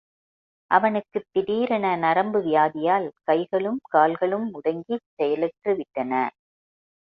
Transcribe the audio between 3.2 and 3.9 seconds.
கைகளும்